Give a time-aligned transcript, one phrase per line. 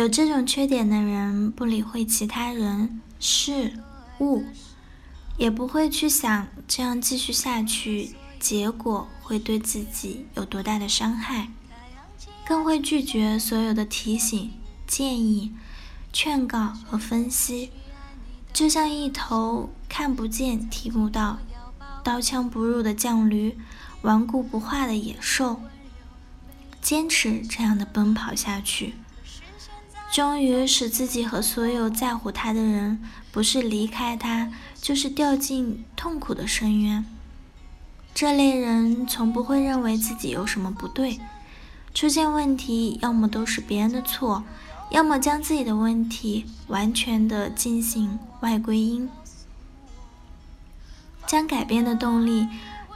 [0.00, 3.78] 有这种缺点的人，不理会其他人、事
[4.20, 4.42] 物，
[5.36, 11.50] 也不会去想这样继续下去，结果会对自己有多大的伤害，
[12.46, 14.50] 更会拒绝所有的提醒、
[14.86, 15.52] 建议、
[16.14, 17.70] 劝告和分析，
[18.54, 21.40] 就像一头看不见、听不到、
[22.02, 23.58] 刀枪不入的犟驴，
[24.00, 25.60] 顽固不化的野兽，
[26.80, 28.94] 坚持这样的奔跑下去。
[30.12, 37.04] 终于使自己和所有在乎他的人，不是离开他，就是掉进痛苦的深渊。
[38.12, 41.20] 这类人从不会认为自己有什么不对，
[41.94, 44.42] 出现问题要么都是别人的错，
[44.90, 49.08] 要么将自己的问题完全的进行外归因，
[51.24, 52.48] 将改变的动力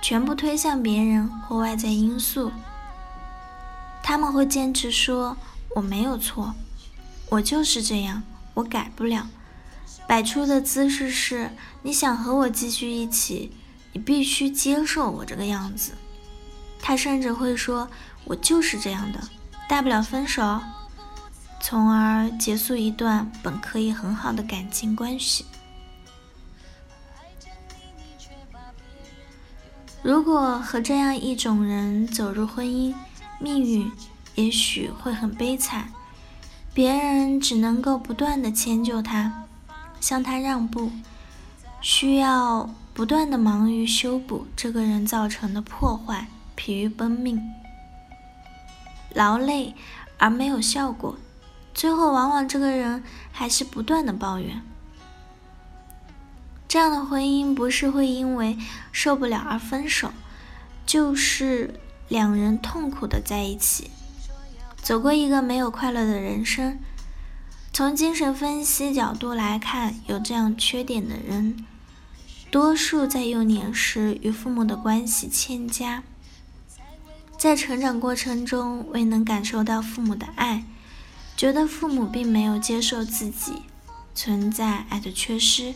[0.03, 2.51] 全部推向别人或外在因素。
[4.03, 5.37] 他们会坚持说
[5.77, 6.57] ：“我没有错。”
[7.31, 8.23] 我就是这样，
[8.55, 9.27] 我改不了。
[10.07, 11.51] 摆出的姿势是：
[11.83, 13.53] 你想和我继续一起，
[13.93, 15.93] 你必须接受我这个样子。
[16.81, 17.89] 他甚至会说
[18.25, 19.19] ：“我就是这样的，
[19.69, 20.61] 大不了分手，
[21.61, 25.47] 从而结束一段本可以很好的感情关系。”
[30.03, 32.95] 如果和这样一种人走入婚姻，
[33.41, 33.91] 命运
[34.35, 35.91] 也许会很悲惨。
[36.75, 39.45] 别人只能够不断的迁就他，
[40.01, 40.91] 向他让步，
[41.81, 46.27] 需要不断的忙于修补这个人造成的破坏，
[46.57, 47.41] 疲于奔命，
[49.15, 49.77] 劳累
[50.19, 51.17] 而没有效果，
[51.73, 54.61] 最后往往这个人还是不断的抱怨。
[56.67, 58.59] 这样的婚姻不是会因为
[58.91, 60.11] 受不了而分手，
[60.85, 63.93] 就是两人痛苦的在一起。
[64.85, 66.79] 走过一个没有快乐的人生。
[67.73, 71.65] 从精神分析角度来看，有这样缺点的人，
[72.51, 76.03] 多数在幼年时与父母的关系欠佳，
[77.39, 80.65] 在成长过程中未能感受到父母的爱，
[81.35, 83.63] 觉得父母并没有接受自己，
[84.15, 85.73] 存在爱的缺失。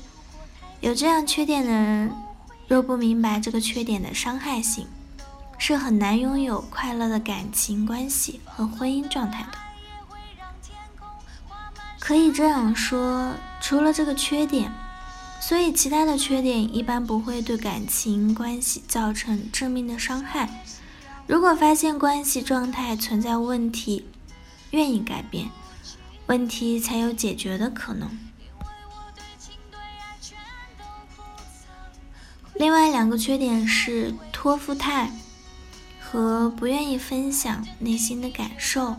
[0.82, 2.12] 有这样缺点的人，
[2.68, 4.86] 若不明白这个缺点的伤害性。
[5.58, 9.58] 是很难拥有快乐的感情关系和婚姻状态的。
[11.98, 14.72] 可以这样说，除了这个缺点，
[15.40, 20.64] 所以其他的缺点一般不会对感情关系造成致命的伤害。
[21.26, 24.06] 如果发现关系状态存在问题，
[24.70, 25.50] 愿意改变，
[26.28, 28.08] 问题才有解决的可能。
[32.54, 35.12] 另外两个缺点是托付态。
[36.10, 38.96] 和不愿意分享内心的感受，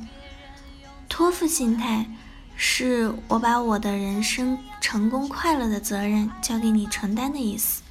[1.08, 2.06] 托付心态
[2.56, 7.82] 是我把我的人生成功快乐的责任交给你承担的意思。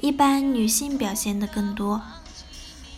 [0.00, 2.00] 一般女性表现的更多，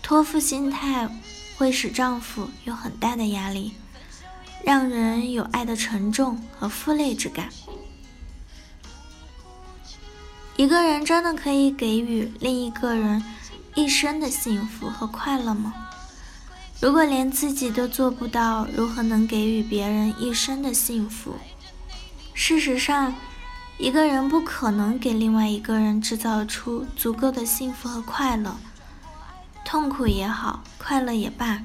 [0.02, 1.08] 托付心态
[1.56, 3.74] 会使丈夫有很大的压力，
[4.62, 7.48] 让人有爱的沉重和负累之感。
[10.56, 13.20] 一个人真的可以给予另一个人。
[13.74, 15.72] 一生的幸福和快乐吗？
[16.80, 21.34] 如果连自己都做不到，如何能给予别人一生的幸福？
[22.34, 23.14] 事实上，
[23.78, 28.56] 一个人不可能给另外一个人制造出足够的幸福和快乐。
[29.64, 31.62] 痛苦也好，快乐也罢，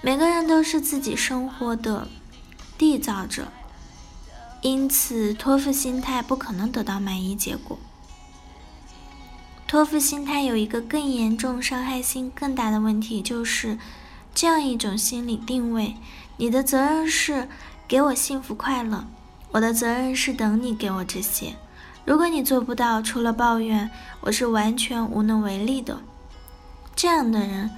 [0.00, 2.08] 每个人都是自己生活的
[2.78, 3.48] 缔造者，
[4.60, 7.78] 因此托付心态不可能得到满意结果。
[9.66, 13.76] 托付心态有一个更严重、伤害性更大的问题，就是
[14.32, 15.96] 这样一种心理定位：
[16.36, 17.48] 你的责任是
[17.88, 19.04] 给我幸福快乐，
[19.50, 21.56] 我的责任是等你给我这些。
[22.04, 23.90] 如果你做不到，除了抱怨，
[24.20, 26.00] 我是完全无能为力的。
[26.94, 27.68] 这样的人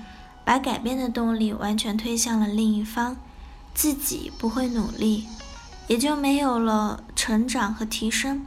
[0.44, 3.16] 把改变的动力完全推向了另一方，
[3.72, 5.26] 自己不会努力，
[5.86, 8.44] 也就没有了成长和提升。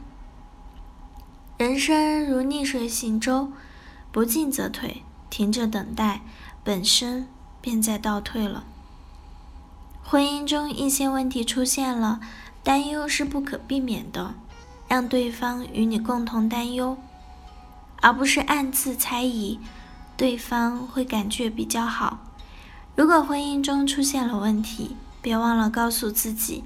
[1.62, 3.52] 人生如逆水行舟，
[4.10, 6.22] 不进则退，停着等待，
[6.64, 7.28] 本身
[7.60, 8.64] 便在倒退了。
[10.02, 12.18] 婚姻中一些问题出现了，
[12.64, 14.34] 担忧是不可避免的，
[14.88, 16.98] 让对方与你共同担忧，
[18.00, 19.60] 而不是暗自猜疑，
[20.16, 22.18] 对方会感觉比较好。
[22.96, 26.64] 如果婚姻中出现了问题，别忘了告诉自己，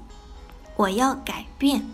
[0.75, 1.85] 我要改变。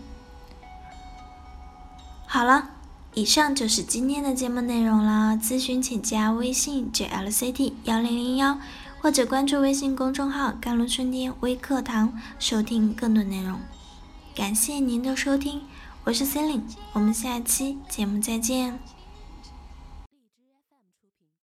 [2.26, 2.70] 好了，
[3.16, 5.38] 以上就是今天的节目内容了。
[5.40, 8.58] 咨询请加微信 jlct 幺零零幺，
[9.00, 13.60] 或者关注微信公众号“甘露春天微课堂”，收听更多内容。
[14.34, 15.60] 感谢您的收听，
[16.02, 16.62] 我是 c e l i n e
[16.92, 18.80] 我们下期节目再见。